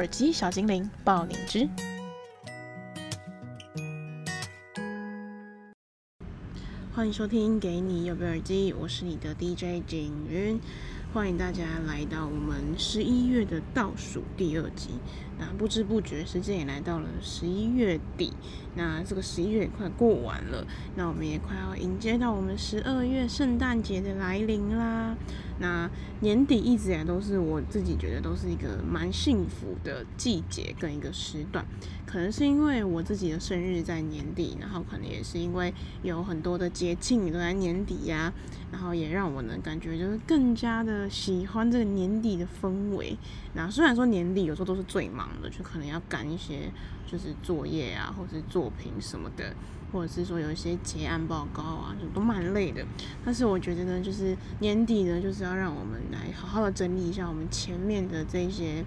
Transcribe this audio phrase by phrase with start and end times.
[0.00, 1.68] 耳机小精灵爆你知，
[6.94, 10.58] 欢迎收听《给你右边耳机》，我是你的 DJ 景云。
[11.12, 14.90] 欢迎大家来到我们十一月的倒数第二集。
[15.40, 18.32] 那不知不觉，时间也来到了十一月底。
[18.76, 25.16] 那这个十一月也快过完了，那我们也快要迎接到我们十二月圣诞节的来临啦。
[25.58, 31.66] 那年底一直以来都是我自己觉得都是一个蛮幸福的季节跟一个时段。
[32.10, 35.72] 可能是因为我自己的生日在年底，然后可能也是因为
[36.02, 38.32] 有很多的节庆都在年底呀、
[38.72, 43.16] 然后也让我呢感觉就是更加的喜欢这个年底的氛围。
[43.54, 46.72] 那虽然说年底有时候都是最忙的，就可能要赶一些
[47.06, 49.54] 就是作业啊，或者是作品什么的，
[49.92, 52.84] 或者是说有一些结案报告啊，就都蛮累的。
[53.24, 58.84] 但是我觉得呢，就是年底呢，就是要让我们来好好的整理一下我们前面的这些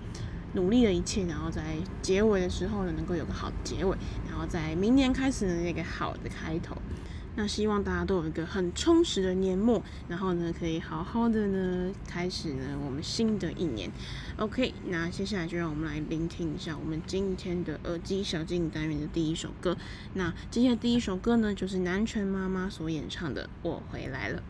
[0.53, 3.97] 努力的一切，然后在结尾的时候呢，能够有个好的结尾，
[4.29, 6.77] 然后在明年开始呢，那个好的开头。
[7.35, 13.89] 那希望大家都有一个很充实的年末，然后呢，可以好好的呢，开始呢我们新的一年。
[14.37, 19.75] OK，那接下来就让我们来聆听一下我们今天的耳机小精灵单元的第一首歌。
[20.13, 24.43] 那今天的第一首歌呢，就是南拳妈妈所演唱的《我回来了》。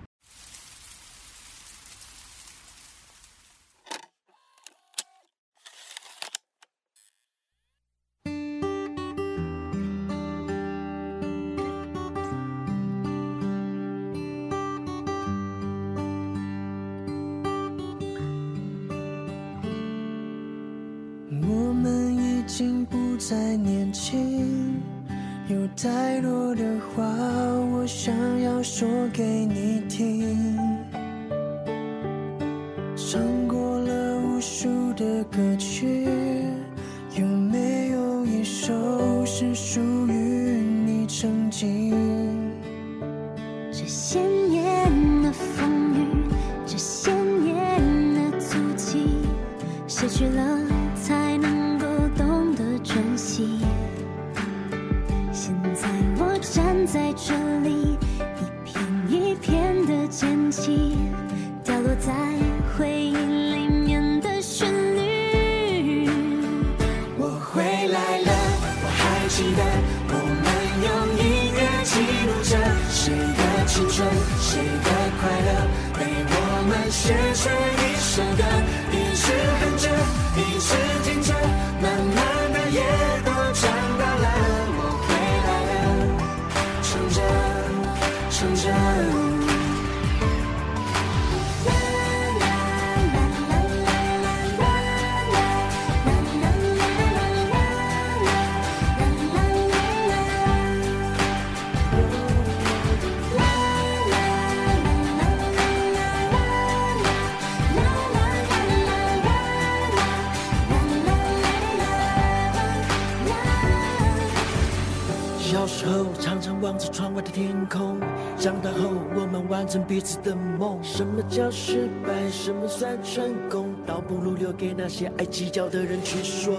[119.74, 122.30] 成彼此的梦，什么叫失败？
[122.30, 123.74] 什么算成功？
[123.88, 126.54] 倒不如留给那些爱计较的人去说。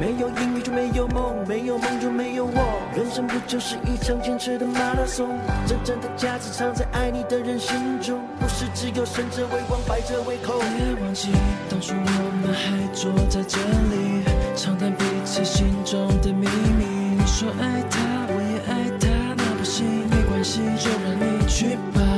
[0.00, 2.80] 没有音乐就没有梦，没有梦就没有我。
[2.96, 5.28] 人生不就是一场坚持的马拉松？
[5.66, 10.58] 真正的价值藏在爱你的人心中，不是只有胜者为王，败者为寇。
[10.58, 11.28] 别忘记
[11.68, 14.24] 当初我们还坐在这里，
[14.56, 16.48] 畅谈彼此心中的秘
[16.78, 16.86] 密。
[17.18, 18.00] 你说爱他，
[18.30, 22.15] 我也爱他，那不行，没关系，就让你去吧。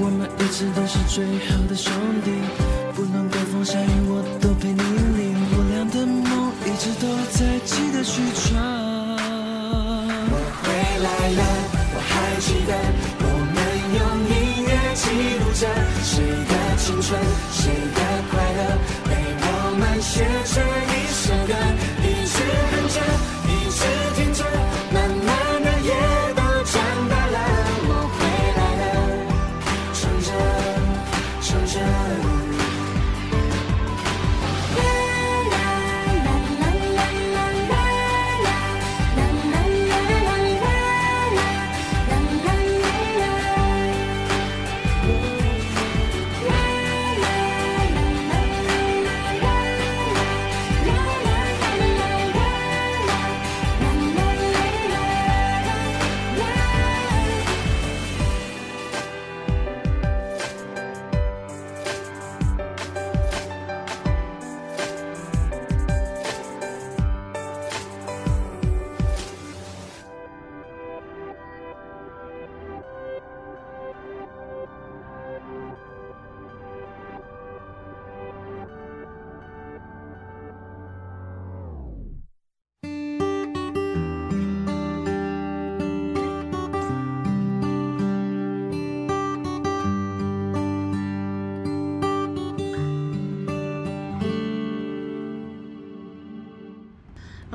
[0.00, 1.92] 我们一直都是最好的兄
[2.24, 2.30] 弟，
[2.94, 3.78] 不能够放下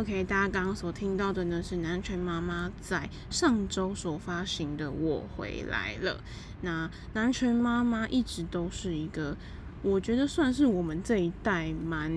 [0.04, 6.16] OK，大家刚刚所听到的呢是南拳妈妈在上周所发行的《我回来了》。
[6.60, 9.38] 那南拳妈妈一直都是一个，
[9.82, 12.12] 我觉得算是我们这一代蛮。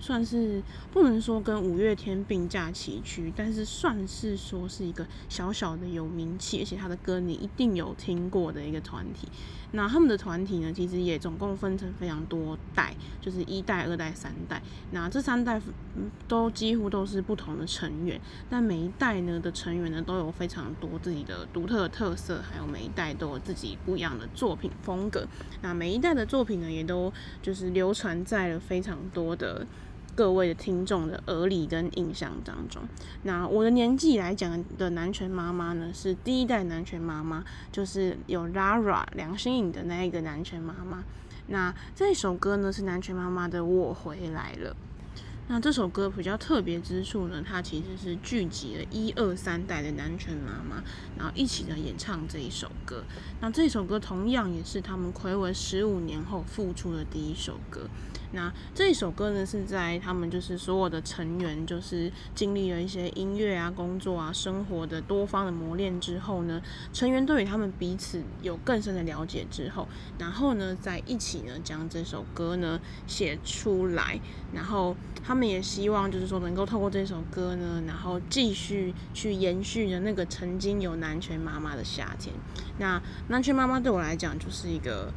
[0.00, 9.28] 算是不能说跟五月天并驾齐驱，但是算是说是一个小小的有名气，而且他的歌你一定有听过的一个团体。
[9.72, 14.62] 那他们的团体呢，其实也总共分成非常多代，就是一代、二代、三代。
[14.92, 15.60] 那这三代
[16.28, 25.26] 都几乎都是不同的成员，但每一代呢的成员呢都有非常多自己的独特的特色，还有每一代都有自己不一样的作品风格。
[25.62, 29.66] 那每一代的作品呢，也都就是流传在了非常多的。
[30.14, 32.82] 各位的听众的耳里跟印象当中，
[33.22, 41.02] 那我的年纪来讲的南拳妈妈呢，是第一代南拳妈妈，就是有 Lara 梁心颖的那一个南拳妈妈。
[41.46, 44.70] 那这首歌呢，是南拳妈妈的《我回来了》。
[45.48, 50.82] 那这首歌比较特别之处呢，它其实是聚集了一二三代的南拳妈妈，
[51.18, 53.02] 然后一起的演唱这一首歌。
[53.40, 57.88] 那这首歌同样也是他们睽违十五年后复出的第一首歌。
[58.34, 66.60] 那这一首歌呢，是在他们就是所有的成员，就是经历了一些音乐啊、工作啊、生活的多方的磨练之后呢，
[66.92, 69.86] 成员对于他们彼此有更深的了解之后，
[70.18, 74.18] 然后呢，在一起呢，将这首歌呢写出来，
[74.54, 82.34] 然后他们也希望就是说能够透过这首歌呢，然后继续去延续着那个曾经有南拳妈妈的夏天。
[82.78, 85.12] 那南拳妈妈对我来讲就是一个。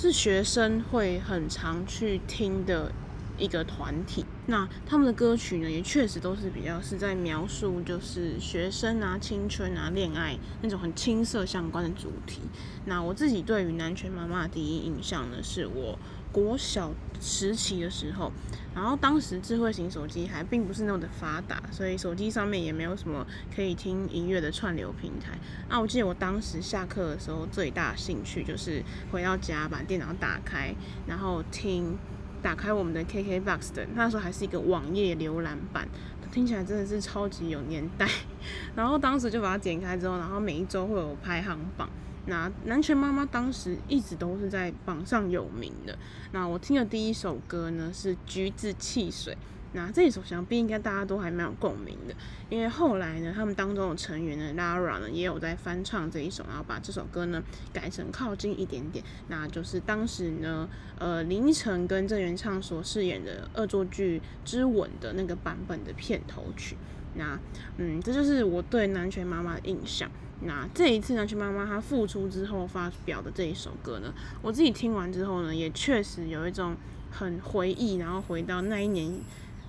[0.00, 2.92] 是学生会很常去听的
[3.36, 12.42] 一个团体，那他们的歌曲呢，也确实都是比较是在描述就是学生啊、青春啊、恋爱那种很青涩相关的主题。
[12.84, 15.98] 那我自己对于南拳妈妈的第一印象呢，是我。
[16.32, 18.30] 国小时期的时候，
[18.74, 25.38] 然后当时智慧型手机还并不是那么的发达，所以手机上面也没有什么可以听音乐的串流平台。
[25.68, 30.74] 那我记得我当时下课的时候最大兴趣就是回到家把电脑打开，
[31.06, 31.98] 然后听，
[32.42, 35.88] 打开我们的 KKBOX 的，那时候还是一个网页浏览版，
[36.30, 38.06] 听起来真的是超级有年代。
[38.76, 41.88] 然后当时就把它点开之后，然后每一周会有排行榜。
[42.28, 45.98] 那南拳妈妈当时一直都是在榜上有名的。
[46.32, 49.34] 那我听的第一首歌呢是《橘子汽水》。
[49.74, 52.14] 那这一首想必应该大家都还蛮有共鸣的，
[52.48, 59.04] 因为后来呢，他们当中的成员呢，Lara 呢也有在翻唱这一首，然后把这首歌呢改成靠近一点点。
[59.28, 60.66] 那就是当时呢，
[60.98, 66.74] 呃，林依晨跟郑元畅所饰演的恶作剧之吻的那个版本的片头曲。
[67.14, 67.38] 那
[67.76, 70.10] 嗯，这就是我对南拳妈妈的印象。
[70.42, 76.76] 那这一次南拳妈妈她复出之后发表的这一首歌呢，我自己听完之后呢，也确实有一种
[77.10, 79.12] 很回忆，然后回到那一年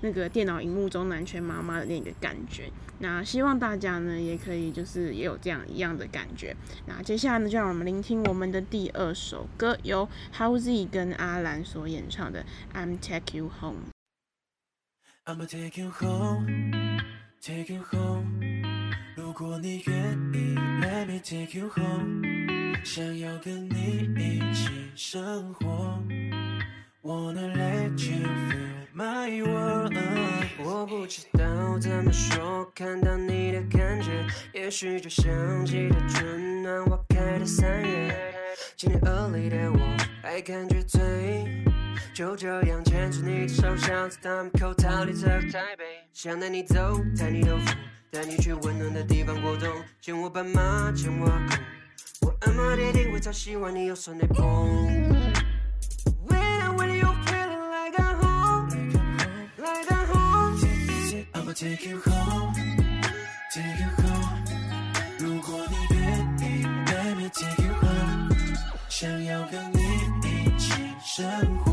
[0.02, 2.72] 那个电脑荧幕中南拳妈妈的那个感觉。
[3.02, 6.56] 那希望大家呢也可以就是也有这样一样的感觉。
[6.86, 12.46] 那接下来呢，就让我们聆听我们的第二首歌，由 Howzy 跟阿兰所演唱的
[12.78, 13.84] 《I'm Take You Home》。
[15.32, 18.26] I'm Take You Home，Take You Home》。
[19.20, 19.96] 如果你愿
[20.34, 22.24] 意，Let me take you home，
[22.86, 26.02] 想要跟你一起生活。
[27.02, 29.94] Wanna let you feel my world。
[30.64, 38.34] 我不知道怎么说，看到你的感觉，也许就像记得春暖花开的三月。
[38.78, 41.62] 今天恶劣的我，还感觉醉，
[42.14, 45.84] 就这样牵着你的手，想在大门口逃离这个台北，
[46.14, 47.76] 想带你走，带你兜风。
[48.12, 49.70] 带你去温暖的地方过冬，
[50.02, 51.60] 牵我斑马，牵我阿公，
[52.22, 54.44] 我阿妈爹爹会超希望你有手内捧。
[56.28, 58.70] When I'm with you, feeling like I'm home,
[59.58, 60.58] like I'm home.
[61.34, 62.56] I'ma take you home,
[63.54, 64.42] take you home.
[65.20, 66.02] 如果你愿
[66.40, 68.36] 意，Let me take you home。
[68.90, 69.78] 想要跟你
[70.24, 71.69] 一起生活。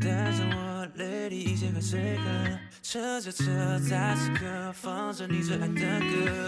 [0.00, 2.58] 带着我，，Lady，一切和随和。
[2.82, 3.44] 车着车，
[3.88, 5.80] 在此刻放着你最爱的歌。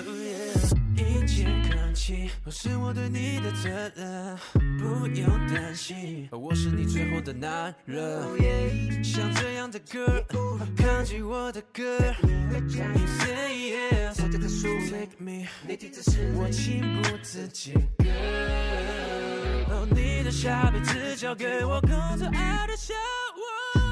[0.06, 0.78] Yeah.
[0.96, 4.38] 一切看齐，都是我对你的责任，
[4.78, 8.22] 不用担心，我是你最后的男人。
[8.22, 9.02] Oh yeah.
[9.02, 10.24] 像这样的歌，
[10.76, 11.82] 扛起我的歌。
[12.52, 18.04] You say yes，我的特殊，Make me，你听这是我情不自禁歌。
[19.68, 22.92] 哦，你的下辈子交给我控制爱的漩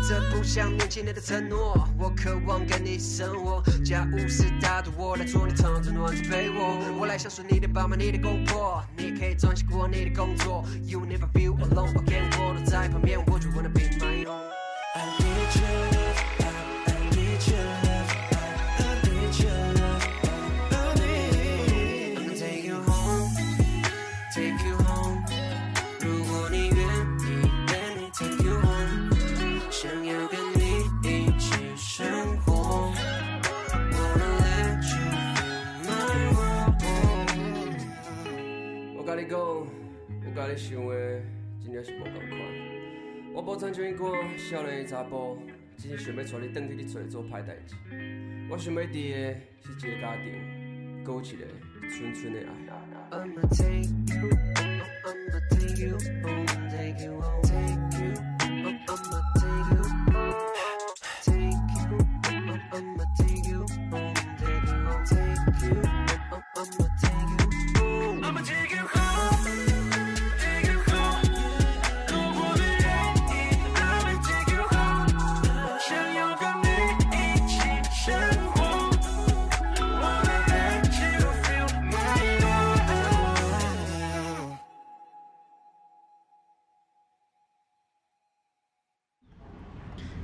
[0.08, 1.86] 这不像年轻人的承诺。
[1.98, 6.78] 我渴望跟你生活，家务事大的我来做，你躺着暖着被窝。
[6.98, 10.64] 我来享受你的爸妈，你的公婆，你也可以专心过你的工作。
[10.82, 14.57] You never feel alone again，我都在旁边，我就 wanna be my own。
[39.18, 39.66] 你讲，我
[40.32, 40.94] 跟你想的
[41.60, 42.38] 真的是无同款。
[43.34, 45.36] 我无亲像伊款少年的查甫，
[45.76, 47.74] 只是想要带你转去你做做歹代志。
[48.48, 51.44] 我想要的是一个家庭，搁有一个
[51.90, 52.46] 纯纯的爱。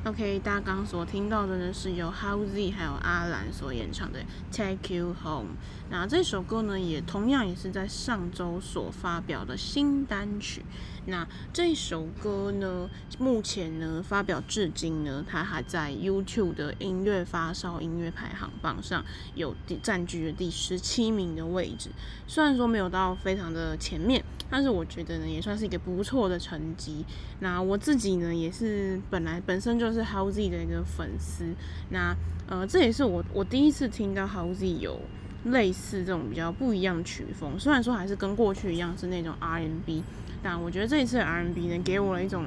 [0.06, 4.20] OK，大家刚所听到的呢，是由 Howz 还有阿兰所演唱的
[4.54, 5.44] 《Take You Home》。
[5.88, 10.62] 那这首歌呢，也同样也是在上周所发表的新单曲。
[11.06, 19.02] 那这首歌呢，目前呢发表至今呢，它还在 YouTube 的音乐发烧音乐排行榜上
[19.34, 21.88] 有第占据了第十七名的位置。
[22.26, 27.04] 虽然说没有到非常的前面，但是我觉得呢，也算是一个不错的成绩。
[27.40, 31.46] 那我自己呢，也是本来本身就是 Howzy 的一个粉丝。
[31.90, 32.14] 那
[32.46, 35.00] 呃，这也是我我第一次听到 Howzy 有
[35.44, 37.58] 类似这种比较不一样曲风。
[37.58, 40.02] 虽然说还是跟过去一样是那种 R&B，
[40.42, 42.44] 但我觉得这一次的 R&B 呢，给我了一种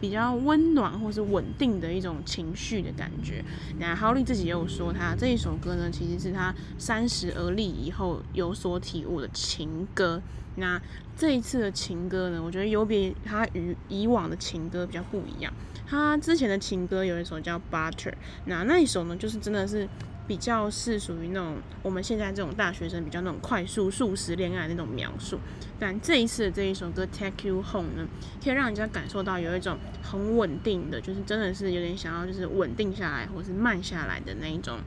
[0.00, 3.44] 比较温暖或是稳定的一种情绪的感觉。
[3.78, 10.22] 那 Howzy 自己也有说，他这一首歌呢，其实是他三十而立以后有所体悟的情歌。
[10.58, 10.80] 那
[11.14, 15.52] 这一次的情歌呢，我觉得有别他与以往的情歌比较不一样。
[15.88, 18.10] 他之前的情歌有一首叫《Butter》，
[18.46, 19.88] 那那一首呢，就是真的是
[20.26, 25.38] 比较是属于那种我们现在这种大学生比较那种快速速食恋爱的那种描述。
[25.78, 28.08] 但这一次的这一首歌《Take You Home》呢，
[28.42, 34.78] 可以让人家感受到有一种很稳定的，就是真的是有点想要就是稳定下来或是慢下来的那一种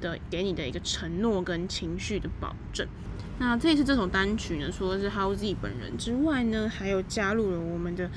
[0.00, 2.86] 的给你的一个承诺跟情绪的保证。
[3.40, 8.10] 那这一次这首单曲呢，除了是 Howzy 本人之外呢，还有加入了我们的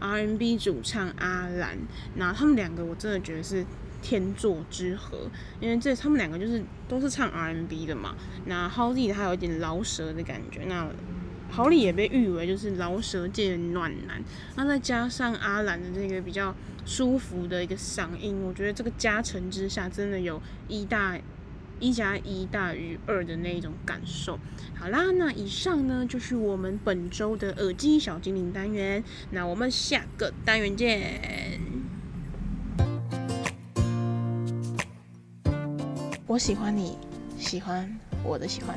[0.00, 1.78] R&B 主唱阿兰。
[2.14, 3.64] 那他们两个我真的觉得是
[4.02, 5.28] 天作之合，
[5.60, 8.14] 因为这他们两个就是都是唱 R&B 的嘛。
[8.46, 10.88] 那 Howzy 他有一点饶舌的感觉，那
[11.50, 14.22] 豪里也被誉为就是饶舌界的暖男。
[14.56, 21.18] 那再加上阿兰的这个比较舒服的一个嗓音，我觉得这个加成之下，真的有一大。
[21.80, 24.38] 一加一大于二的那一种感受。
[24.74, 29.02] 好啦，那以上呢就是我们本周的耳机小精灵单元。
[29.30, 31.60] 那我们下个单元见。
[36.26, 36.98] 我喜欢你，
[37.38, 38.76] 喜欢我的喜欢。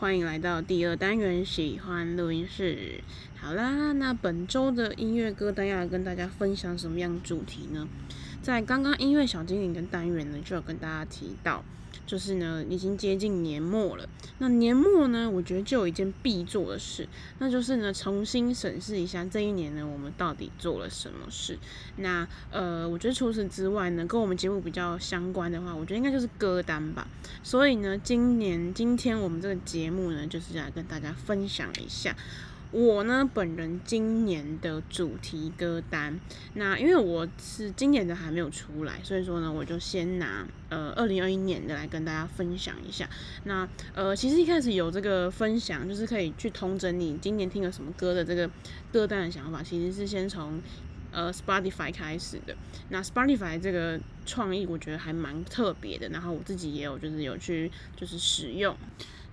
[0.00, 3.02] 欢迎来到第二单元，喜欢录音室。
[3.36, 7.86] 好啦，那本周的音乐歌单要跟大家分享什么样主题呢？
[8.40, 11.62] 在刚刚音乐小精灵的单元呢，就有跟大家提到，
[12.10, 14.08] 就是呢已经接近年末了。
[14.38, 17.06] 那年末呢，我觉得就有一件必做的事，
[17.38, 21.56] 那就是呢重新审视一下这一年呢我们到底做了什么事。
[21.98, 27.06] 那呃，我觉得除此之外呢，跟我们节目比较相关的话，我觉得应该就是歌单吧。
[27.44, 32.16] 所以呢，今年今天我们这个节目呢，就是来跟大家分享一下。
[32.72, 36.20] 我呢，本人今年的主题歌单，
[36.54, 43.10] 那因为我是今年的还没有出来，所以说呢，我就先拿呃二零二一年的来跟大家分享一下。
[43.42, 48.48] 那呃，其实一开始有这个分享，就是可以去统整你今年听了什么歌的这个
[48.92, 50.62] 歌单的想法，其实是先从
[51.10, 52.56] 呃 Spotify 开始的。
[52.90, 58.76] 那 Spotify 这个创意，我觉得还蛮特别的，然后我自己也有就是有去就是使用。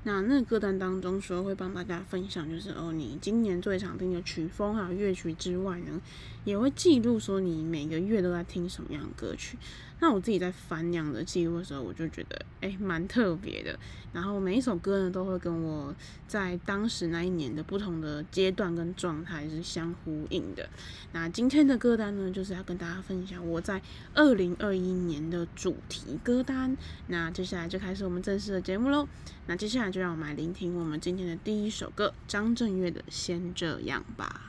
[0.08, 6.02] 那那个歌单当中说会帮大家分享，就是哦，你今年最常听的曲风还有乐曲之外呢，
[6.46, 9.58] 也会记录说你每个月都在听什么样的歌曲。
[10.00, 13.77] 那我自己在翻那样的记录的时候，我就觉得诶蛮特别的。
[14.13, 15.94] 然后每一首歌呢，都会跟我
[16.27, 20.68] 在当时那一年的不同的阶段跟状态是相呼应的。
[21.13, 23.82] 那今天的歌单呢，就是要跟大家分享我在
[24.13, 26.75] 二零二一年的主题歌单。
[27.08, 29.08] 那接下来就开始我们正式的节目喽。
[29.48, 34.42] 那接下来就让我们来聆听我们今天的第一首歌，张震岳的《先这样吧》。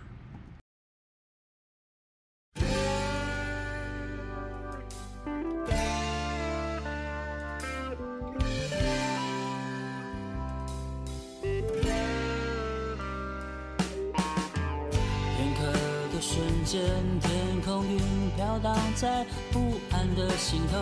[16.68, 16.82] 见
[17.22, 17.98] 天空云
[18.37, 20.78] 飘荡在不安的心头，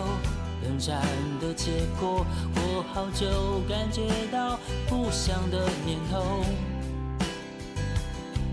[0.61, 1.01] 冷战
[1.39, 2.25] 的结果，
[2.55, 6.43] 我好久感觉到不祥的念头。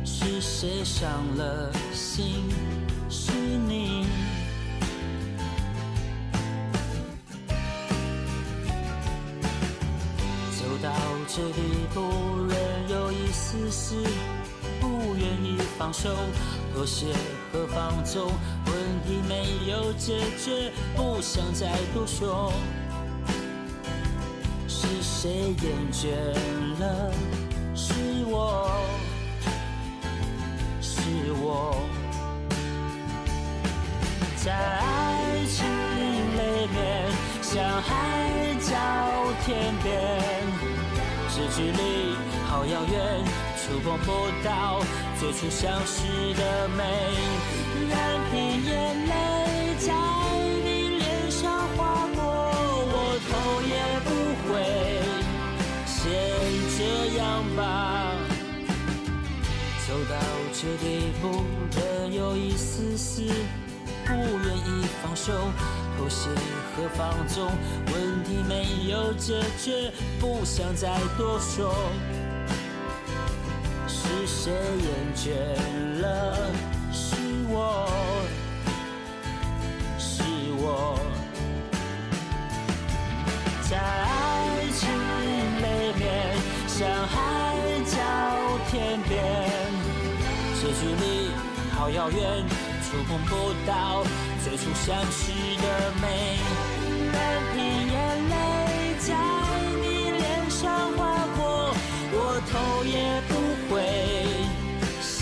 [0.04, 2.44] 是谁伤了心？
[3.10, 4.06] 是你。
[10.56, 10.92] 走到
[11.26, 11.60] 这地
[11.92, 12.00] 步，
[12.46, 13.96] 仍有一丝丝
[14.94, 16.14] 不愿意放手，
[16.72, 17.06] 妥协
[17.52, 18.30] 和放纵，
[18.66, 18.74] 问
[19.04, 22.52] 题没有解决，不想再多说。
[24.68, 26.14] 是谁厌倦
[26.78, 27.12] 了？
[27.74, 27.92] 是
[28.26, 28.70] 我。
[30.80, 31.00] 是
[31.42, 31.82] 我
[34.36, 37.10] 在爱情里面，
[37.42, 38.73] 像海角
[39.45, 39.92] 天边，
[41.28, 42.14] 这距离
[42.47, 43.25] 好遥远，
[43.64, 44.80] 触碰不到
[45.18, 46.02] 最初相识
[46.34, 46.84] 的美。
[47.88, 47.96] 任
[48.30, 49.12] 凭眼泪
[49.78, 49.88] 在
[50.62, 52.22] 你脸上划过，
[52.92, 53.72] 我头也
[54.04, 54.08] 不
[54.44, 54.44] 回。
[55.86, 55.96] 先
[56.76, 58.12] 这样吧。
[59.88, 60.14] 走到
[60.52, 60.84] 这地
[61.22, 61.42] 步，
[61.74, 63.22] 仍有一丝丝
[64.04, 65.32] 不愿意放手，
[65.96, 66.28] 妥协
[66.76, 67.50] 和放纵，
[67.94, 71.74] 问题没有解决，不想再多说。
[74.26, 75.30] 谁厌倦
[76.00, 76.50] 了？
[76.93, 77.17] 是
[77.49, 77.89] 我，
[79.99, 80.23] 是
[80.56, 80.99] 我，
[83.69, 84.13] 在爱
[84.73, 85.25] 情里
[85.99, 86.02] 面，
[86.67, 87.15] 像海
[87.84, 87.93] 角
[88.71, 89.13] 天边。
[90.60, 91.30] 这距离
[91.76, 92.45] 好遥远，
[92.82, 94.02] 触碰不到
[94.43, 96.04] 最初相识的美。
[97.13, 97.17] 任
[97.52, 97.56] 凭
[97.93, 97.95] 眼
[98.30, 98.32] 泪
[99.00, 99.08] 在
[99.82, 100.63] 你脸上
[100.97, 101.02] 划
[101.37, 101.75] 过，
[102.13, 102.17] 我
[102.50, 102.52] 头
[102.84, 102.95] 也
[103.28, 103.32] 不
[103.74, 103.74] 回。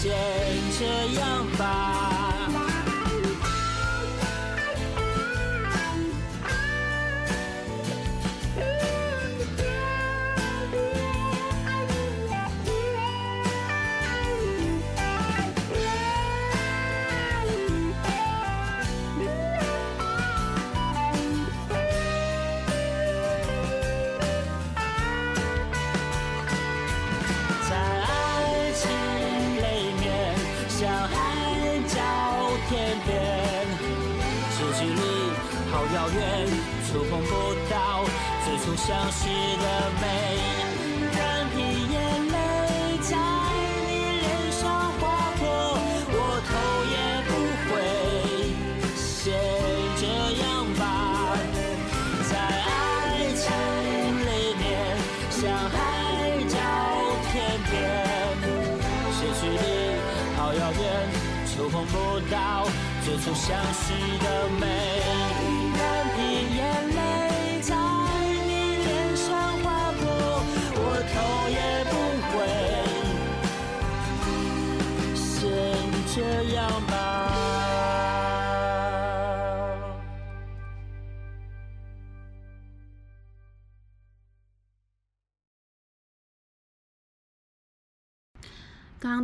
[0.02, 0.10] 先
[0.80, 1.51] 这样
[63.24, 64.81] 曾相识的美。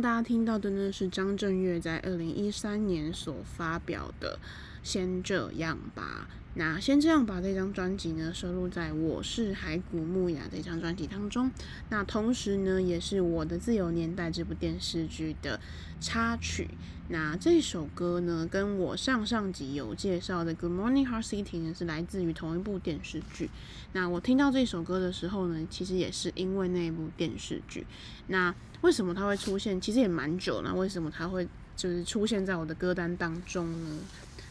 [0.01, 4.39] 大家听到的呢，是张震岳在二零一三年所发表的
[4.83, 6.27] 《先这样吧》。
[6.55, 11.49] 那先这样吧，这张专辑呢，收录在《我是海谷牧雅》这张专辑当中。
[11.89, 15.59] 那同时呢，也是我的自由年代这部电视剧的
[16.01, 16.67] 插曲。
[17.07, 23.49] 那这首歌呢，跟我上上集有介绍的《Good Morning Heart City》呢，是来自于同一部电视剧。
[23.93, 27.85] 那我听到这首歌的时候呢，其实也是因为那一部电视剧。
[28.27, 29.79] 那为什么它会出现？
[29.79, 30.61] 其实也蛮久。
[30.61, 33.99] 了为什么它会就是出现在我的歌单当中呢？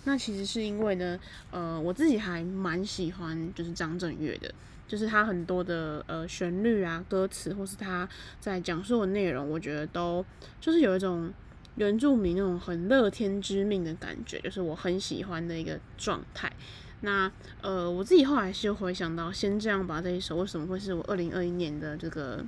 [0.08, 4.50] 那其实是因为呢，呃，我自己还蛮喜欢就是张震岳的，
[4.86, 8.08] 就是他很多的呃旋律啊、歌词，或是他
[8.40, 10.24] 在讲述的内容，我觉得都
[10.62, 11.30] 就是有一种
[11.76, 16.50] 原住民那种很乐天知命的感觉，就是我很喜欢的一个状态。
[17.02, 22.42] 那呃，我自己后来是回想到，先这样吧这一首为什么会是我二零二一年的这个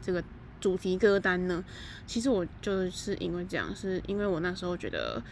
[0.00, 0.24] 这个
[0.58, 1.62] 主题歌单呢？
[2.06, 5.22] 其实我就是因为这样，是因为我那时候觉得。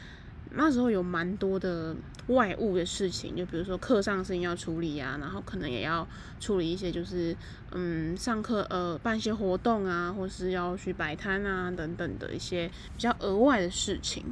[0.52, 1.94] 那时候有蛮多的
[2.28, 6.06] 外务的事情，就比如说课上的事情要处理啊，然后可能也要
[6.40, 7.36] 处理一些就是
[7.72, 14.24] 嗯上课呃办一些活动啊，或是要去摆摊啊等等的一些比较额外的事情。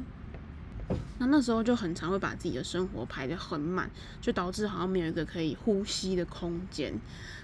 [1.17, 3.89] 那那时候就很常会把自己的生活排得很满，
[4.21, 6.93] 就导致好像没有一个可以呼吸的空间。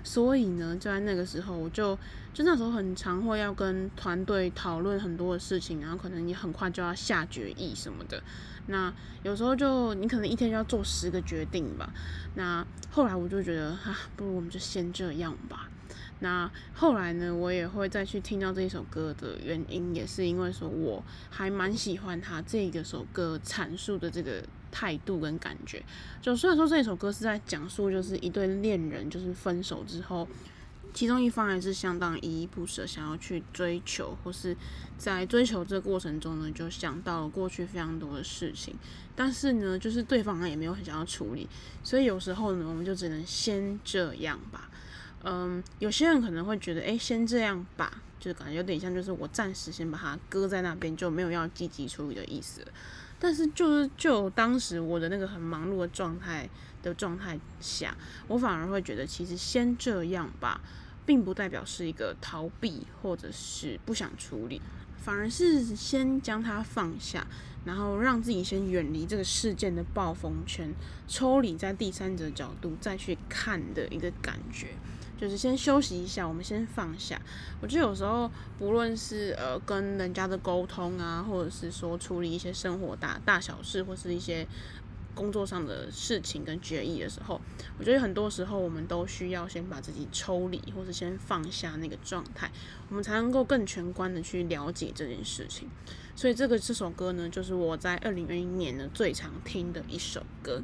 [0.03, 1.97] 所以呢，就在那个时候，我就
[2.33, 8.21] 就那时候很常会要跟团队讨论很多的事情，然后可能也很快就要下决议什么的。
[8.67, 8.93] 那
[9.23, 11.93] 有时候就你可能一天就要做十个决定吧。
[12.35, 15.69] 那后来我就觉得啊，不如我们就先这样吧。
[16.19, 25.83] 那后来呢，我也会再去听到这一首歌的原因，也是因为说我还蛮喜欢他这个首歌阐述的这个态度跟感觉。
[26.21, 30.27] 就虽然说这一首歌是在讲述，就是一对恋人就是分手之后，
[30.93, 34.55] 其中一方还是相当依依不舍，想要去追求，或是
[34.97, 38.75] 在追求这个过程中呢，就想到了过去非常多的事情，
[39.15, 41.47] 但是呢，就是对方也没有很想要处理，
[41.83, 44.69] 所以有时候呢，我们就只能先这样吧。
[45.23, 52.65] 嗯，有些人可能会觉得，哎，先这样吧，就是感觉有点像，就是我暂时先把它搁在那边，就没有要积极处理的意思。
[53.19, 56.49] 但是，就是就当时我的那个很忙碌的状态
[56.81, 57.95] 的状态下，
[58.27, 60.59] 我反而会觉得，其实先这样吧，
[61.11, 64.61] 并不代表是一个逃避或者是不想处理，
[64.95, 67.27] 反而是先将它放下，
[67.65, 70.73] 然后让自己先远离这个事件的暴风圈，
[71.09, 74.67] 抽离在第三者角度再去看的一个感觉。
[75.19, 77.21] 就是先休息一下，我们先放下。
[77.61, 84.47] 我觉得有时候不论是呃跟人家的沟通啊，或者是说处理一些生活大大小事，或是一些
[85.15, 87.39] 工作上的事情跟决议的时候，
[87.77, 92.51] 我觉得很多时候我们都需要先把自己抽离，或是先放下那个状态，
[92.89, 95.69] 我们才能够更全观的去了解这件事情。
[96.15, 100.61] 所以这个这首歌呢，就是我在二零二一年呢最常听的一首歌。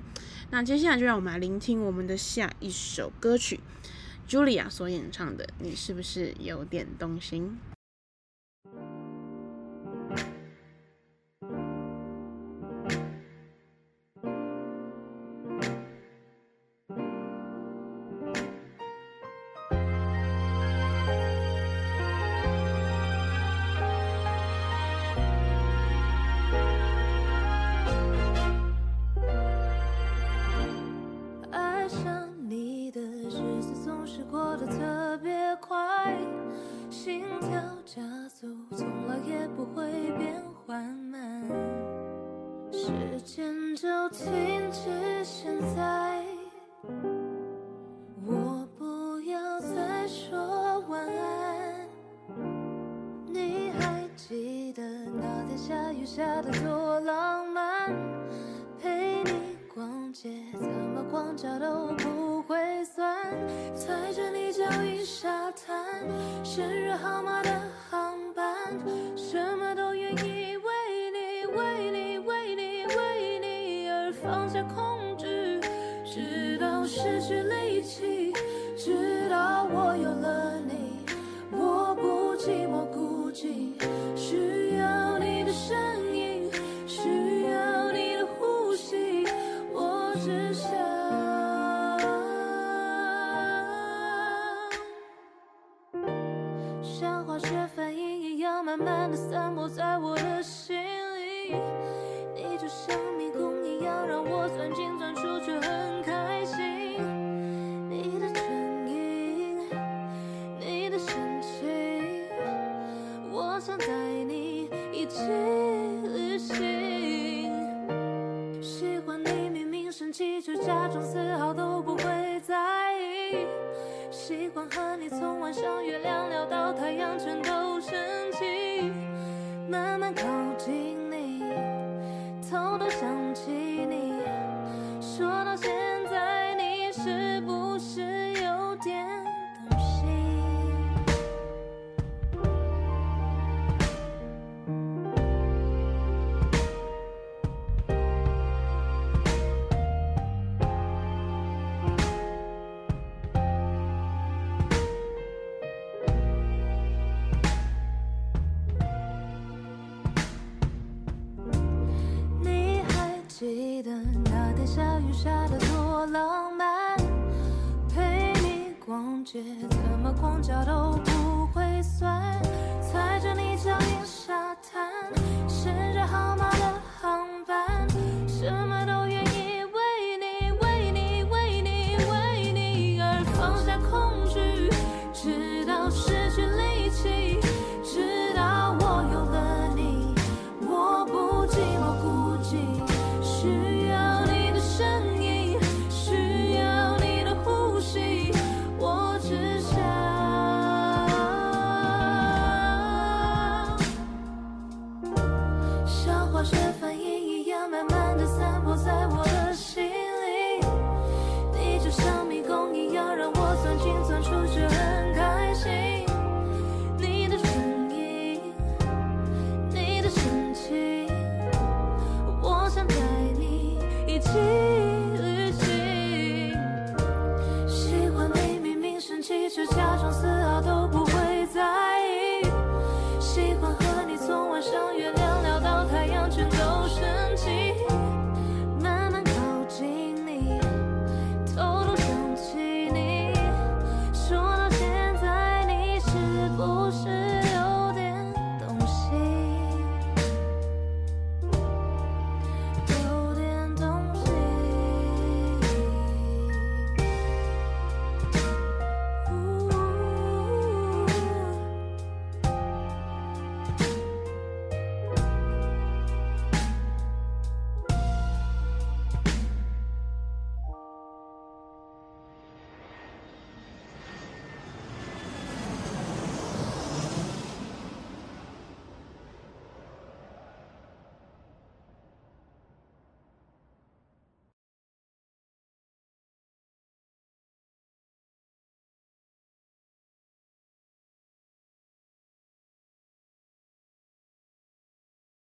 [0.51, 3.59] 那接下来就让我们来聆听我们的下一首歌曲。
[4.27, 7.57] Julia 所演唱的《你是不是有点动心》？
[82.57, 83.53] 寂寞孤寂。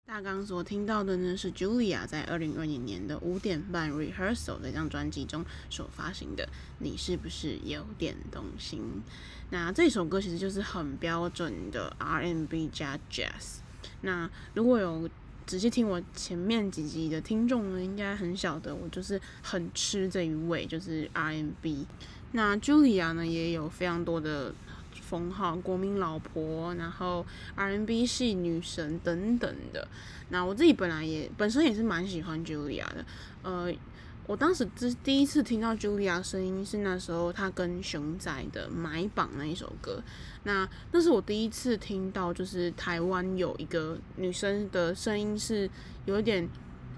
[0.08, 6.48] 大纲所听到的呢，是 Julia 在二零二零年的五点半 Rehearsal 这张专辑中所发行的。
[6.80, 9.04] 你是不是有点动心？
[9.50, 13.58] 那这首歌其实就是很标准的 R&B 加 Jazz。
[14.00, 15.10] 那如果有
[15.46, 21.86] 仔细听我前面几集的听众呢，应该很晓得我就是很吃这一味，就是 R&B。
[22.32, 24.56] 那 Julia 呢，也有非常多的。
[25.10, 29.88] 封号国民老婆，然后 R N B 系女神等等的。
[30.30, 33.06] 那我自己本来也本身也是蛮喜欢 Julia 的。
[33.44, 33.74] 呃，
[34.26, 40.04] 我当时第第一次听到 Julia 声音是那时候她跟熊仔的《买榜》那一首歌。
[40.44, 45.70] 那那是我第一次听到，就是台湾有一个女生的声音是
[46.06, 46.46] 有一点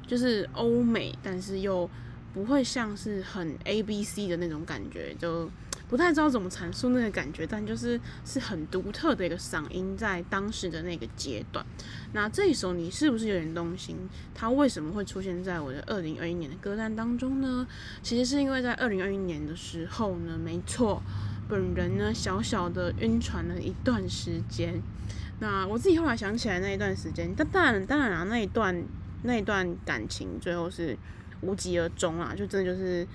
[0.08, 1.88] 就是欧美，但是又
[2.34, 5.48] 不会像是很 ABC 的那种感觉，就。
[5.90, 11.66] 不太知道怎么阐述那个感觉，但就是是很独特的一个嗓音，在当时的那个阶段。
[12.14, 13.98] 那这一首你是不是有点动心？
[14.36, 17.68] 它为什么会出现在我的二零二一年的歌单当中呢？
[18.04, 21.02] 其实是因为在二零二一年的时候呢，没错，
[21.50, 24.80] 本人呢小小的晕船了一段时间。
[25.40, 28.84] 那我自己后来想起来那一段时间，但当然当然啊，那一段
[29.24, 30.96] 那一段感情最后是
[31.42, 33.08] 无疾而终啊，就真的就是。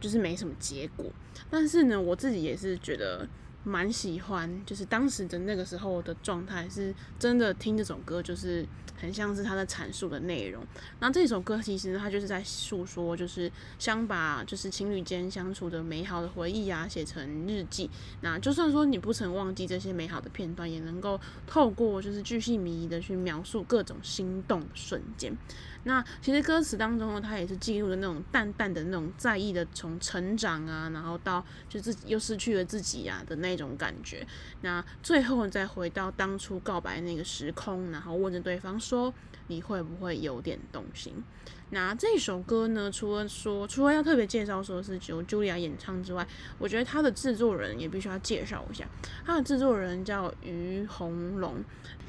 [0.00, 1.06] 就是没什么结果，
[1.50, 3.28] 但是呢，我自己也是觉得
[3.62, 8.66] 蛮喜欢，就是当时的那个时候的状态，是真的听这首歌，就是
[8.98, 10.64] 很像是他的阐述的内容。
[10.98, 17.90] 那这首歌其实，他就是在诉说，就是想把就是情侣间相处的美好的回忆啊写成日记。
[18.22, 25.36] 那就算说你不曾忘记这些美好的片段，也能够透过就是巨细靡遗的去描述各种心动瞬间。
[25.84, 34.26] 那其实歌词当中呢，它也是记录了那种淡淡的那种在意的，从成长啊，然后到就自己又失去了自己啊的那种感觉。
[34.60, 39.12] 那最后再回到当初告白那个时空，然后问着对方说
[39.48, 41.14] ：“你会不会有点动心？”
[41.72, 46.26] 那这首歌呢，除了说，除了要特别介绍说是由 Julia 演唱之外，
[46.58, 48.84] 我觉得他的制作人也必须要介绍一下。
[49.24, 51.64] 他的制作人叫于红龙。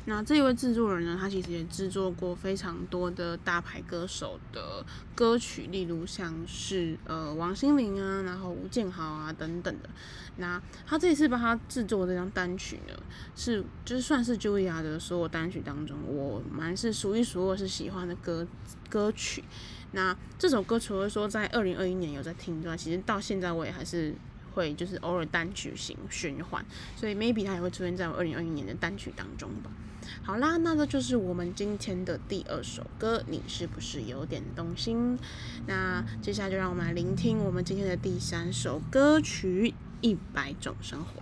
[0.05, 4.83] 那这一位制作人呢，他其实也制作过非常多的大牌歌手的
[5.13, 9.89] 歌曲，例如像是呃王心凌啊，然后吴建豪啊等等的。
[10.37, 12.93] 那他这一次帮他制作这张单曲呢，
[13.35, 18.47] 是就是算是 Julia 的所有单曲当中，我蛮是数一数二是喜欢的歌
[18.89, 19.43] 歌曲。
[19.91, 24.15] 那这首歌除了说在二零二一年有在听之外，其实到现在我也还是
[24.55, 29.69] 会就是偶尔单曲型循环，所以 maybe 它也会出现在我二零二一年的单曲当中吧。
[30.24, 35.17] 好啦，那这就是我们今天的第二首歌，你是不是有点动心？
[35.67, 39.69] 那接下来就让我们来聆听我们今天的第三首歌曲
[40.02, 41.21] 《一百种生活》。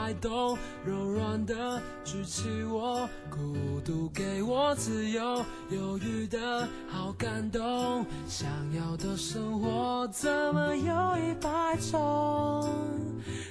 [0.00, 8.06] 摆动，柔软的举起我，孤独给我自由，犹豫的好感动。
[8.26, 12.66] 想要的生活怎么有一百种？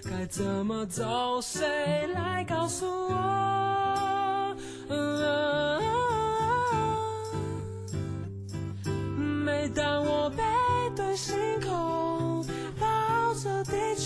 [0.03, 1.39] 该怎么走？
[1.39, 4.55] 谁来告诉我？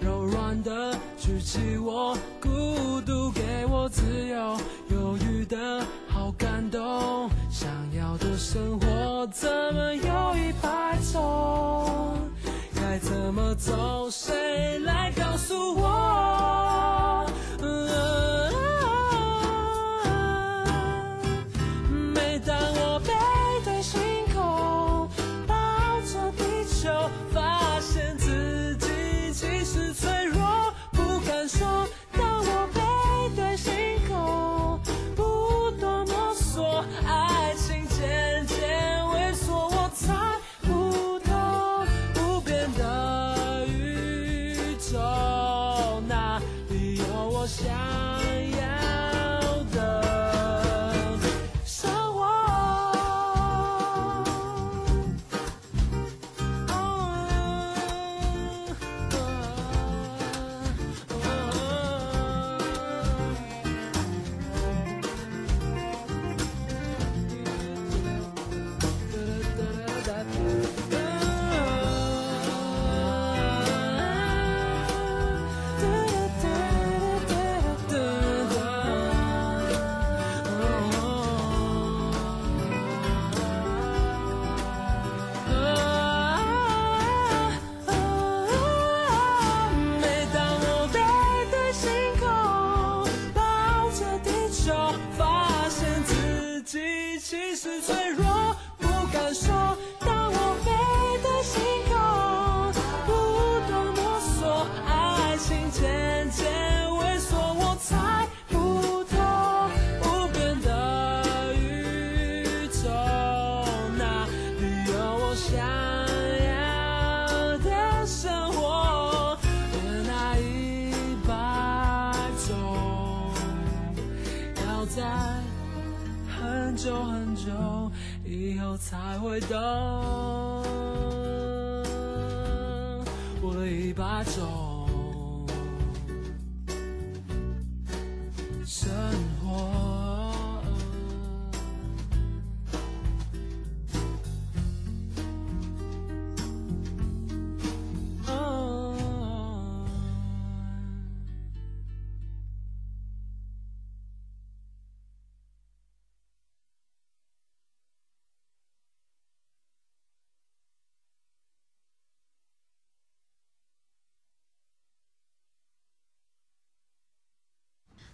[0.00, 4.56] 柔软的举起我，孤独给我自由，
[4.90, 7.28] 犹豫的好感动。
[7.50, 12.18] 想要的生活怎么有一百种？
[12.74, 14.08] 该怎么走？
[14.10, 16.97] 谁来告诉我？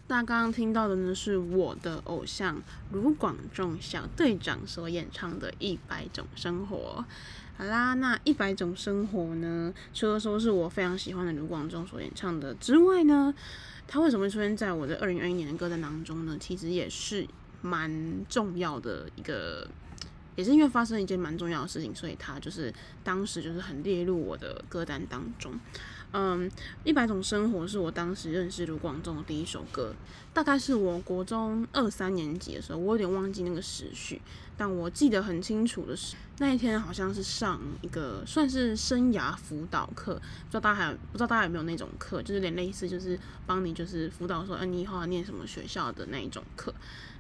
[0.07, 2.61] 大家刚刚听到的呢，是我的偶像
[2.93, 7.03] 卢广仲小队长所演唱的《一百种生活》。
[7.57, 13.33] 好啦，那《一百种生活》呢，除了说是我非常喜欢的卢广仲所演唱的之外呢，
[13.89, 16.37] 他为什么会出现在我的二零二一年的歌单当中呢？
[16.39, 17.27] 其实也是
[17.63, 17.91] 蛮
[18.29, 19.67] 重要的一个，
[20.37, 22.71] 也是因为发生一件蛮重要的事情，所以他就是
[23.03, 25.59] 当时就是很列入我的歌单当中。
[26.17, 26.49] 嗯，
[26.85, 29.93] 一百种生活是我当时认识卢广仲的第一首歌，
[30.33, 34.23] 大概是我国中二三年级的时候，我有点忘记那个时序，
[34.57, 46.73] 但我记得很清楚的是那一天好像是上一个算是生涯辅导课，不知道大家还有不知道大家有没有那种课，就是有点类似就是帮你就是辅导说，嗯、你以后要念什么学校的那一种课。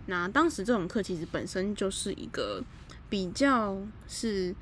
[0.06, 2.62] 那当时这种课其实本身就是一个
[3.10, 3.76] 比较
[4.06, 4.54] 是。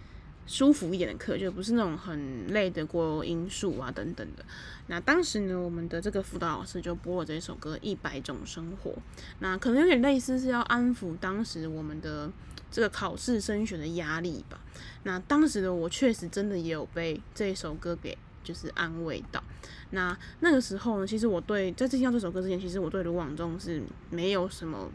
[0.46, 4.44] 舒服一点的课，就不是那种很累的国音数啊等等的。
[4.88, 8.90] 那当时呢，我们的这个辅导老师就播了这首歌《一百种生活》，
[9.38, 12.30] 那可能有点类似是要安抚当时我们的
[12.70, 14.60] 这个考试升学的压力吧。
[15.04, 19.42] 那当时的我确实真的也有被这首歌给就是安慰到。
[19.90, 24.90] 那那个时候呢，其实我对在听到这首歌之前，其实我对卢广仲是没有什么。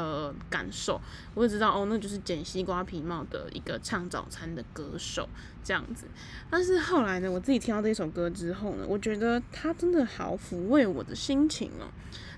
[0.00, 0.98] 呃，感受，
[1.34, 5.28] 我就知道哦，那就是剪西瓜皮帽的一个唱早餐的歌手
[5.62, 6.06] 这样子。
[6.48, 11.84] 但是后来呢，我自己听到这首歌之后呢，我觉得它真的好抚慰我的心情哦。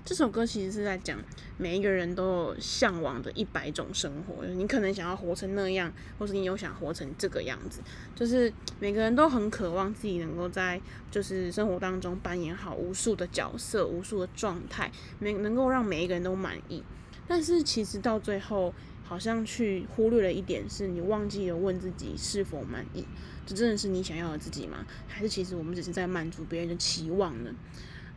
[0.03, 1.17] 这首歌其实是在讲
[1.57, 5.89] 每一个人都有向往的一百种生活，你可能想要活成那样，
[6.19, 7.79] 或是你有想活成这个样子，
[8.13, 8.51] 就是
[8.81, 16.83] 每个人都很渴望自己能够在就是生活当中扮演好无数的角色、无数的状态，每能够让每一个人都满意。
[17.33, 18.71] 但是其实到最后，
[19.03, 23.03] 好像去忽略了一点，是你忘记了问自己是否满意。
[23.43, 24.85] 这真的是你想要的自己吗？
[25.07, 27.49] 还是其实我们只是在满足别人的期望呢？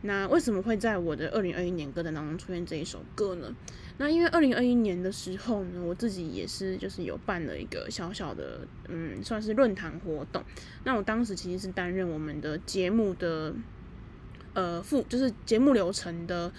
[0.03, 3.51] 那为什么会在我的二零二一年歌单当中出现这一首歌呢？
[3.97, 10.43] 那因为二零二一年的时候呢，我自己也是就是有办了一个小小的，嗯，算是论坛活动。
[10.83, 13.55] 那我当时其实是担任我们的节目的，
[14.53, 16.51] 呃，副就是节目流程的。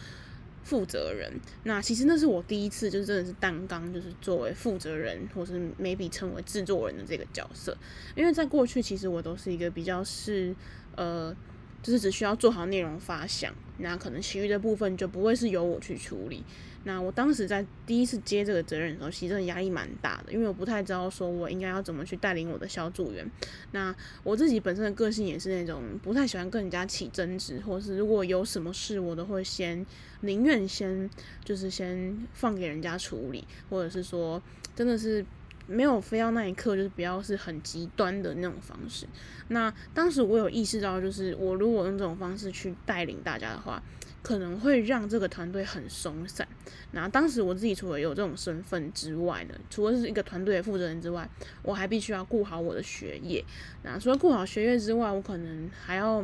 [0.68, 1.32] 负责人，
[1.64, 7.74] 那其实那是我第一次，就是真的是担纲，就是作为负责人，或是 maybe 称为制作人的这个角色。
[8.14, 10.54] 因为在过去，其实我都是一个比较是，
[10.94, 11.34] 呃，
[11.82, 16.44] 就是只需要做好内容发想，那可能其余的部分就不会是由我去处理。
[16.84, 23.28] 那我当时在第一次接这个责任的时候，其实真的压力蛮大的，因为我不太知道说我应该要怎么去带领我的小组员。
[23.72, 29.84] 那我自己本身的个性也是那种不太喜欢跟人家起争执，或是如果有什么事，我都会先
[30.20, 31.10] 宁愿先
[31.44, 34.40] 就是先放给人家处理，或者是说
[34.74, 35.24] 真的是
[35.68, 39.06] 没有非要那一刻就是不要是很极端的那种方式。
[39.48, 43.80] 那当时我有意识到，就是我如果用这种方式去带领大家的话。
[44.20, 46.46] 可能会让这个团队很松散。
[46.90, 51.26] 那当时我自己除了有这种身份之外呢，除了是一个团队的负责人之外，
[51.62, 53.42] 我还必须要顾好我的学业。
[53.84, 56.22] 那除了顾好学业之外，我可能还要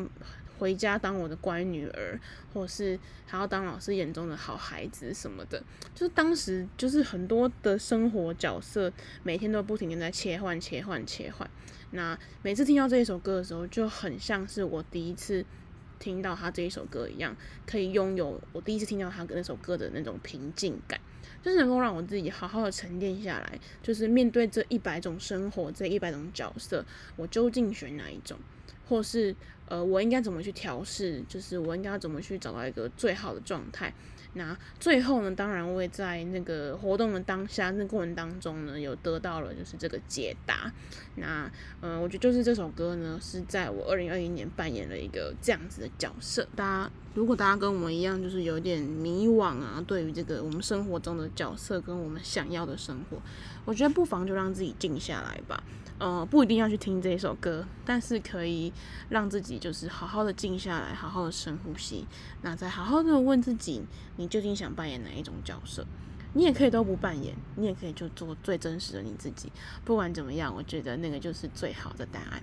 [0.59, 2.19] 回家当我的乖女儿，
[2.53, 5.63] 或是还要当老师眼中的好孩子什么的。
[5.95, 8.93] 就是当时就是很多的生活角色，
[9.23, 11.49] 每天都不停的在切换、切换、切换。
[11.91, 15.45] 那每次听到这一首歌的时候，就很像是我第一次。
[16.01, 17.35] 听到他这一首歌一样，
[17.65, 21.01] 可以拥有我第一次听到他那首歌的那种平静感，
[21.41, 26.85] 就是能够让我自己好好的沉淀下来，就是面对这一百种生活，这一百种角色，
[27.17, 28.37] 我究竟选哪一种，
[28.87, 29.35] 或是
[29.69, 33.93] 呃，我应该怎么去调试，就是我应该要怎么去找到一个最好的状态。
[34.37, 40.73] 那最后呢，当然我也在那个活动的当下，那过程当中呢，有得到了就是这个解答。
[41.15, 41.49] 那
[41.81, 46.49] 嗯，我觉得就是这首歌呢，是在我二零二一年扮演了一个这样子的角色。
[46.57, 53.23] 大家如果大家跟我们一样，就是有点迷惘啊，对于这个我们生活中的角色跟我们想要的生活，
[53.65, 55.63] 我觉得不妨就让自己静下来吧。
[55.99, 58.73] 呃，不一定要去听这一首歌，但是可以
[59.09, 62.07] 让自己就是好好的静下来，好好的深呼吸，
[62.43, 63.83] 那再好好的问自己，
[64.17, 65.87] 你究竟想扮演哪一种角色？
[66.37, 69.53] 你也可以都不扮演，你也可以就做最真实的你自己。
[69.85, 72.43] 不管怎么样，我觉得那个就是最好的答案。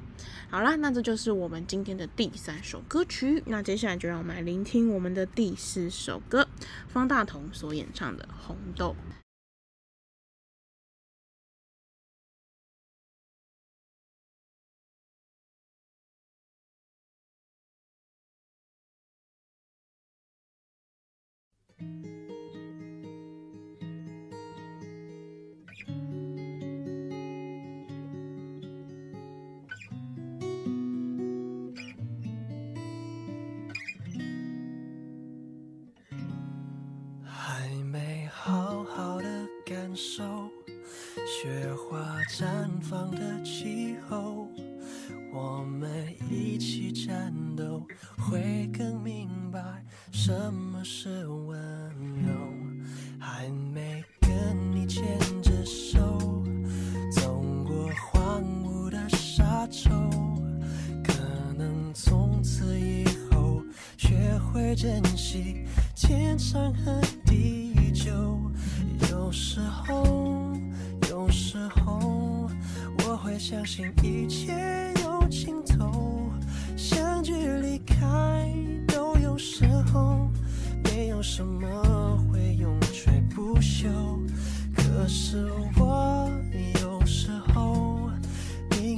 [0.50, 3.44] 好啦，那这就是我们今天的第三首歌曲。
[3.48, 6.48] 那接下来就让我们来聆听我们的第四首歌，
[6.88, 8.96] 方大同所演唱的《红豆》。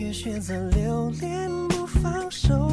[0.03, 2.72] 也选择留恋，不放手。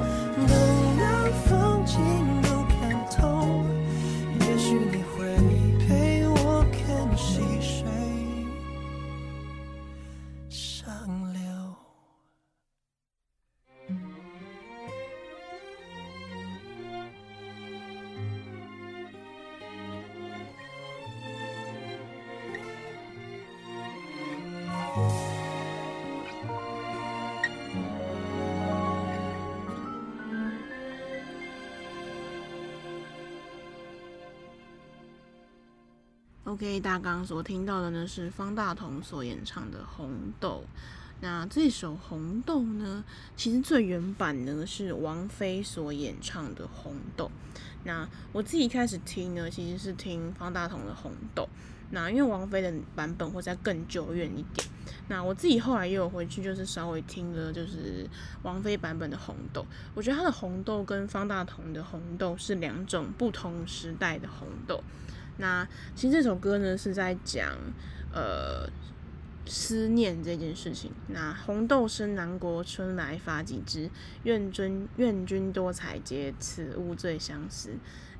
[36.61, 40.63] OK，大家所听到的呢是方大同所演唱的《红豆》。
[41.19, 43.03] 那这首《红豆》呢，
[43.35, 47.31] 其实最原版呢是王菲所演唱的《红豆》。
[47.83, 51.41] 那我自己一开始听呢，其实是听方大同的《红豆》。
[51.89, 54.67] 那因为王菲的版本会再更久远一点。
[55.07, 58.07] 那我自己后来也有回去，就是稍微听了，就是
[58.43, 59.61] 王菲版本的《红豆》。
[59.95, 64.83] 我觉得她的《红豆》跟方大同的《红豆》是两种不同时代的红豆。
[65.41, 67.57] 那其实这首歌呢是在讲
[68.13, 68.69] 呃
[69.47, 70.91] 思念这件事情。
[71.07, 73.89] 那红豆生南国，春来发几枝。
[74.23, 77.71] 愿君愿君多采撷，此物最相思。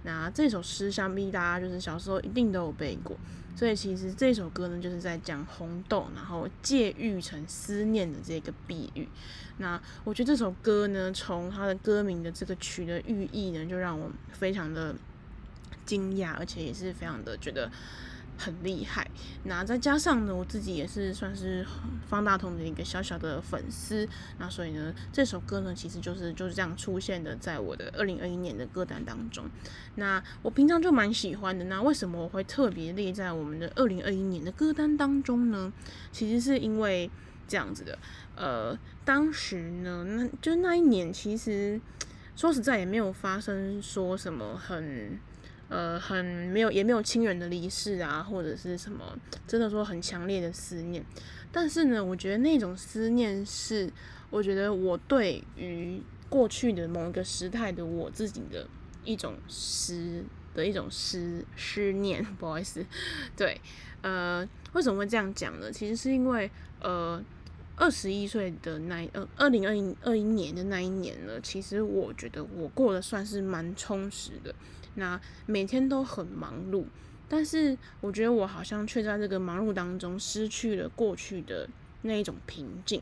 [0.03, 3.15] 那这首诗想必大家就是小时候一定都有背过。
[3.55, 9.07] 所以其实这首歌呢就是在讲红豆，然后借喻成思念的这个比喻。
[9.59, 14.95] 那我觉得这首歌呢，从它的歌名的这个曲的寓意呢，就让我非常的。
[15.91, 17.69] 惊讶，而且也是非常的觉得
[18.37, 19.05] 很厉害。
[19.43, 21.65] 那再加上呢，我自己也是算是
[22.07, 24.07] 方大同的一个小小的粉丝。
[24.39, 29.43] 那所以呢，这首歌呢，其实就是就是这样出现的，在我的二零二一年的歌单当中。
[29.95, 31.65] 那我平常就蛮喜欢的。
[31.65, 35.73] 那为什么我会特别列在我们的二零二一年的歌单当中呢？
[36.13, 37.11] 其实是因为
[37.49, 37.99] 这样子的。
[38.37, 41.79] 呃，当时呢，那就那一年，其实
[42.35, 45.19] 说实在也没有发生说什么很。
[45.71, 49.17] 呃，很没有，也没有亲人的离世啊，或者是什么，
[49.47, 51.01] 真的说很强烈的思念。
[51.49, 53.89] 但是呢，我觉得那种思念是，
[54.29, 58.67] 我觉得我对于过去的某一个时态的我自己的
[59.05, 62.21] 一种思的一种思思念。
[62.37, 62.85] 不好意思，
[63.37, 63.57] 对，
[64.01, 65.71] 呃，为什么会这样讲呢？
[65.71, 66.51] 其实是因为，
[66.81, 67.23] 呃，
[67.77, 74.53] 二十一岁的那呃，二零二一二一年的那一年呢，其实我觉得我过得算是蛮充实的。
[74.95, 76.85] 那每天都很忙碌，
[77.29, 81.67] 但是我觉得我好像却在这个忙碌当中失去了过去的
[82.01, 83.01] 那一种平静。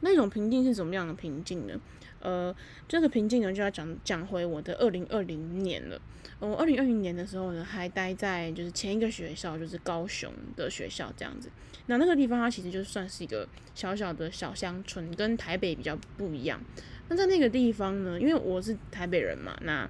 [0.00, 1.74] 那种平静是怎么样的平静呢？
[2.20, 2.54] 呃，
[2.86, 6.00] 这个平静呢就要讲讲回我的二零二零年了。
[6.38, 11.50] 我二零二零年的时候呢，还待在就是前一个学校，就是高雄的学校这样子。
[11.86, 16.60] 那那个地方它其实就算是一个小小的小乡村，跟台北比较不一样。
[17.08, 19.88] 那在那个地方呢，因为我是台北人嘛，那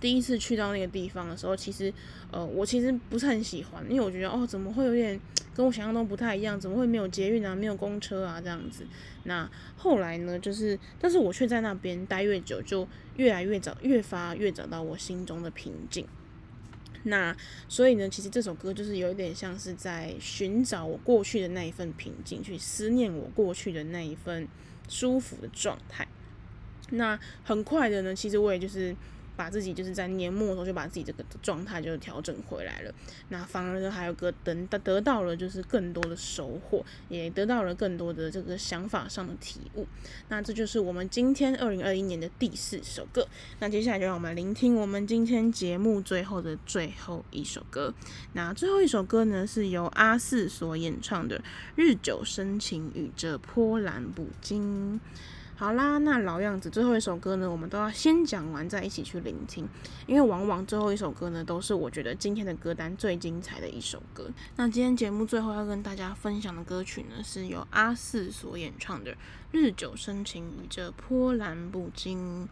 [0.00, 1.92] 第一次去到那个地方的时候，其实
[2.30, 5.18] 呃，我其实不是很喜欢，因为我觉得哦，怎么会有点
[5.54, 6.58] 跟我想象中不太一样？
[6.60, 8.86] 怎么会没有捷运啊，没有公车啊这样子？
[9.24, 12.86] 那后来呢，就是但是我却在那边待越久，就
[13.16, 16.06] 越来越找，越发越找到我心中的平静。
[17.02, 17.36] 那
[17.68, 24.46] 所以呢，其实这首歌就是有一点像是在寻找我过去的那一份平静，去思念我过去的那一份
[24.88, 26.06] 舒服的状态。
[26.90, 28.94] 那很快的呢，其实我也就是。
[29.38, 32.92] 把自己就是在年末的时候就把自己这个状态就调整回来了，
[33.28, 39.86] 那反而呢还有个等得得到了就是更多的收获，也得到了更多的这个想法上的体悟。
[40.28, 43.28] 那这就是我们今天二零二一年的第四首歌。
[43.60, 47.94] 那接下来就让我们聆听我们今天节目最后的最后一首歌。
[48.32, 51.38] 那最后一首歌呢是由阿四所演唱的
[51.76, 55.00] 《日久生情与这波澜不惊》。
[55.58, 59.68] 好啦，那老样子，最后一首歌呢，我们都要先讲完再一起去聆听，
[60.06, 64.30] 因为往往最后一首歌呢，都是我觉得今天的歌单最精彩的一首歌。
[64.54, 69.10] 那今天节目最后要跟大家分享的歌曲呢，是由阿四所演唱的
[69.50, 72.44] 《日久生情与这波澜不惊》。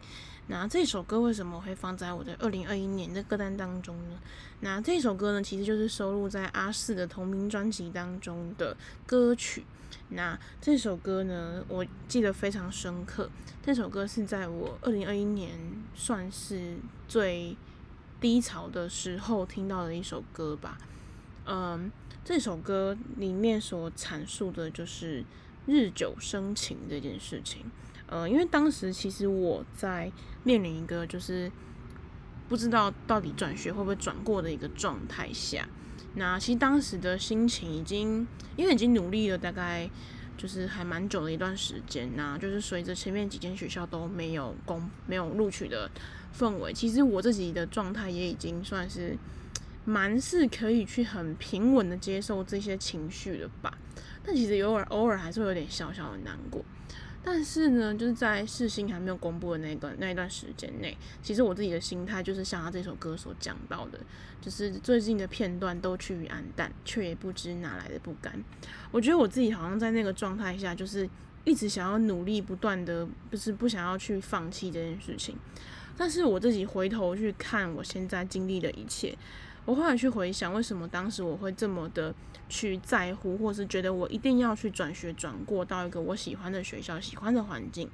[0.47, 4.19] 那这首歌为什么会放在我的二零二一年的歌单当中呢？
[4.59, 9.63] 那这首歌呢，其实就是收录在阿四的同名专辑当中的歌曲。
[10.09, 13.29] 那这首歌呢，我记得非常深刻。
[13.61, 15.51] 这首歌是在我二零二一年
[15.93, 16.77] 算是
[17.07, 17.55] 最
[18.21, 20.77] 低潮的时候听到的一首歌吧。
[21.45, 21.91] 嗯，
[22.23, 25.23] 这首歌里面所阐述的就是
[25.65, 27.65] 日久生情这件事情。
[28.07, 30.11] 呃，因为当时其实我在
[30.43, 31.51] 面临一个就是
[32.47, 35.67] 不知道到底转学会不会转过的一个状态下。
[36.17, 39.89] 那其实当时的心情已经，因为已经努力了大概
[40.35, 45.89] 就是还蛮久的一段时间，那就是随着前面几间学校都没有公没有录取的
[46.35, 49.15] 氛围，其实我自己的状态也已经算是
[49.85, 53.77] 蛮是可以去很平稳的接受这些情绪了吧。
[54.25, 56.65] 但其实偶尔偶尔还是会有点小小的难过。
[57.29, 63.99] 但是呢，就是在世新还没有公布的那个那一段时间内，其实我自己的心态就是像他这首歌所讲到的，
[64.39, 68.41] 就是最近的片段都趋于黯淡，却也不知哪来的不甘。
[68.91, 71.07] 我觉得我自己好像在那个状态下，就是
[71.43, 75.35] 一直想要努力，不断的，不是不想要去放弃这件事情。
[75.97, 79.13] 但是我自己回头去看我现在经历的一切。
[79.65, 82.15] 我后来去回想，为什么当时我会这么的
[82.49, 87.89] 去在乎，或是觉得我一定要去转学转过到一个我喜欢的学校、喜欢的环境。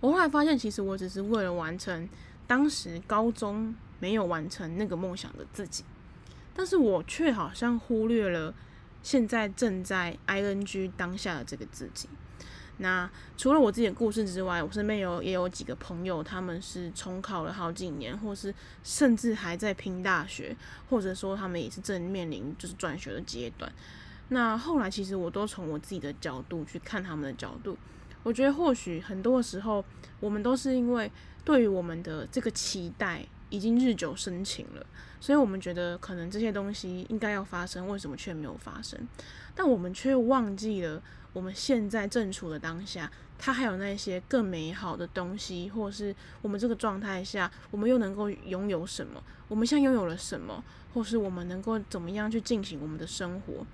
[0.00, 2.08] 我后来发现，其实我只是为了完成
[2.46, 5.84] 当时高中没有完成那个梦想的自己，
[6.54, 8.54] 但是我却好像忽略了
[9.02, 12.08] 现在正在 ing 当下的这个自己。
[12.80, 18.54] 那除了我自己的故事之外，我身边有也有几个朋友，他们是重考了好几年，或是
[18.84, 20.56] 甚至还在拼大学，
[20.88, 23.70] 或者说他们也是正面临就是转学的阶段。
[24.28, 27.76] 那后来其实我都从我自己的角度去看他们的角度，
[28.22, 29.84] 我觉得或许很多时候
[30.20, 31.10] 我们都是因为
[31.44, 34.86] 对于我们的这个期待已经日久生情了，
[35.18, 39.00] 所以我们觉得可能这些东西应该要发生，为什么却没有发生？
[39.56, 41.02] 但我们却忘记了。
[41.38, 43.08] 我们现在正处的当下，
[43.38, 46.12] 它还有那些更美好的东西，或是
[46.42, 49.22] 我们这个状态下，我们又能够拥有什么？
[49.46, 50.64] 我们现在拥有了什么？
[50.92, 53.64] 或是我们能够怎么样去进行我们的生活？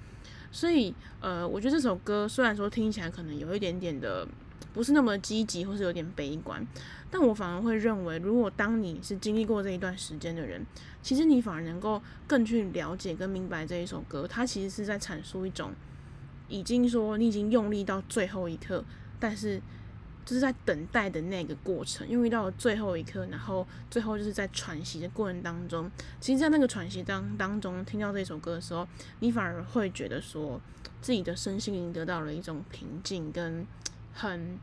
[0.52, 4.28] 所以，呃，我觉得这首歌虽然说听起来可能有一点点的
[4.74, 6.62] 不是那么积极，或是有点悲观，
[7.10, 10.66] 但我反而会认为，如果当你是经历过这一段时间的人，
[11.02, 15.72] 其实你反而能够更去了解跟明白这一首歌，它其实是在阐述一种。
[16.58, 18.84] 已经说你已经用力到最后一刻，
[19.18, 19.60] 但是
[20.24, 25.90] 就是在等待的那个过程，用力到了最后一刻，然后最后就是在喘息的过程当中，
[26.20, 28.86] 其实，在那个喘息当当中，听到这首歌的时候，
[29.20, 30.60] 你反而会觉得说
[31.02, 33.66] 自己的身心灵得到了一种平静跟
[34.12, 34.58] 很。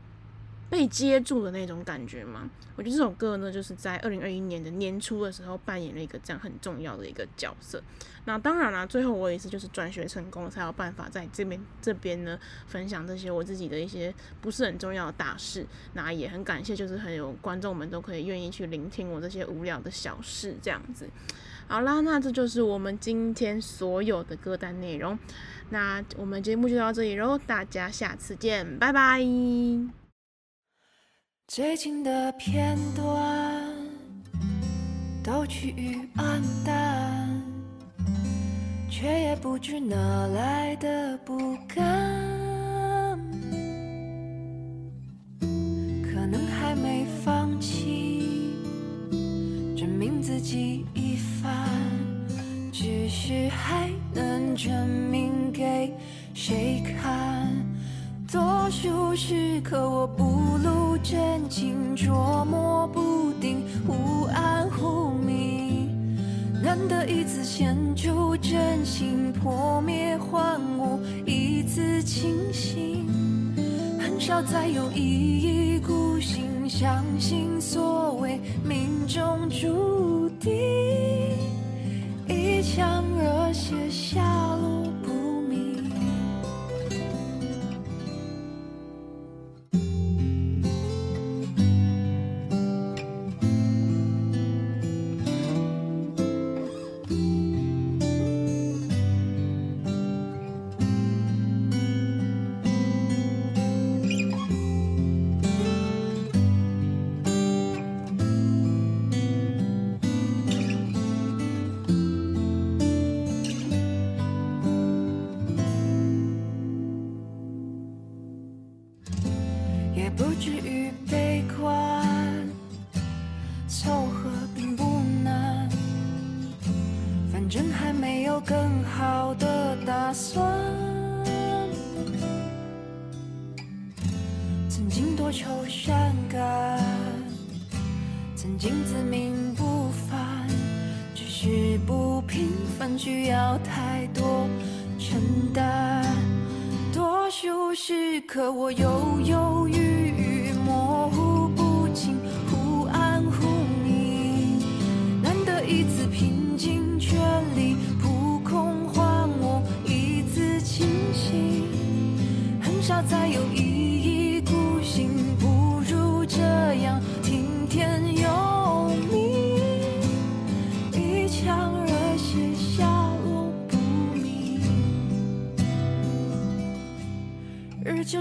[0.72, 7.82] 被接住的那种感觉嘛，我觉得这首歌呢，就是在二零二一年的年初的时候扮演了一个这样很重要的一个角色。
[8.24, 15.66] 那当然啦，最后我也是就是转学成功，才有办法在这边这边呢分享这些我自己的一些不是很重要的大事。
[15.92, 21.06] 那也很感谢，就是很有观众们都可以愿意去聆听我这些无聊的小事这样子。
[21.68, 25.18] 好啦，那这就是我们今天所有的歌单内容。
[25.68, 30.01] 那我们节目就到这里喽，大家下次见，拜拜。
[31.54, 33.62] 最近的片段
[35.22, 37.28] 都趋于黯淡，
[38.88, 39.94] 却也不知哪
[40.28, 43.20] 来的不甘。
[46.02, 48.56] 可能还没放弃，
[49.76, 51.68] 证明自己一番，
[52.72, 55.92] 只是还能证明给
[56.32, 57.52] 谁看？
[58.30, 58.40] 多
[58.70, 61.41] 数时刻我不露真，
[62.04, 65.88] 捉摸不定，忽暗忽明。
[66.60, 73.06] 难得一次献出真心，破灭还我一次清醒。
[74.00, 80.50] 很少再有一意孤行，相信所谓命中注定，
[82.26, 84.51] 一腔热血下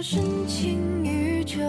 [0.01, 1.59] 深情，与这